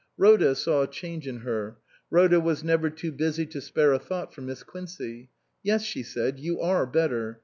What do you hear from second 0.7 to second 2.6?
a change in her; Rhoda